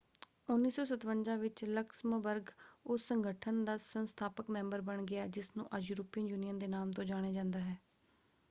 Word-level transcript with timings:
1957 0.49 1.35
ਵਿੱਚ 1.39 1.63
ਲਕਸਮਬਰਗ 1.67 2.49
ਉਸ 2.85 3.05
ਸੰਗਠਨ 3.07 3.63
ਦਾ 3.65 3.75
ਸੰਸਥਾਪਕ 3.79 4.49
ਮੈਂਬਰ 4.49 4.81
ਬਣ 4.83 5.03
ਗਿਆ 5.05 5.27
ਜਿਸ 5.29 5.51
ਨੂੰ 5.57 5.67
ਅੱਜ 5.77 5.89
ਯੂਰਪੀਅਨ 5.89 6.27
ਯੂਨੀਅਨ 6.27 6.59
ਦੇ 6.59 6.67
ਨਾਮ 6.69 6.91
ਤੋਂ 6.91 7.03
ਜਾਣਿਆ 7.05 7.31
ਜਾਂਦਾ 7.33 7.59
ਹੈ। 7.59 7.77